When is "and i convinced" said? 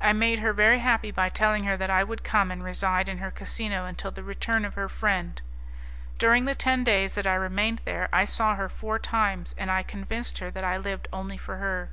9.58-10.38